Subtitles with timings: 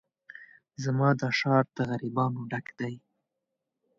[0.83, 2.93] زما دا ښار د غريبانو ډک دی